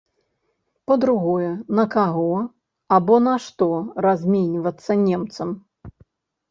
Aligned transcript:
Па-другое, 0.91 1.49
на 1.79 1.85
каго 1.97 2.25
або 2.99 3.15
на 3.27 3.35
што 3.45 3.69
разменьвацца 4.09 4.91
немцам? 5.07 5.49